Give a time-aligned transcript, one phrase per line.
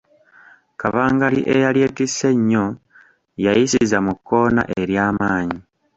[0.81, 2.65] Kabangali eyali etisse ennyo
[3.45, 5.59] yayisiza mu kkoona ery'amaanyi.